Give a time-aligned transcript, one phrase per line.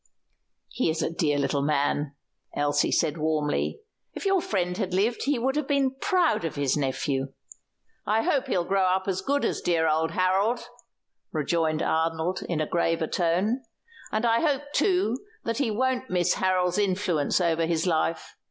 [0.69, 2.15] "He is a dear little man,"
[2.55, 3.81] Elsie said warmly.
[4.15, 7.33] "If your friend had lived he would have been proud of his nephew."
[8.03, 10.61] "I hope he'll grow up as good as dear old Harold,"
[11.31, 13.61] rejoined Arnold in a graver tone.
[14.11, 18.33] "And I hope, too, that he won't miss Harold's influence over his life.